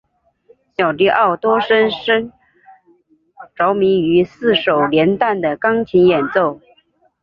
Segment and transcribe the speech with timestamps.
[0.75, 2.33] 小狄奥多深深
[3.53, 6.59] 着迷于四手联弹的钢琴演奏。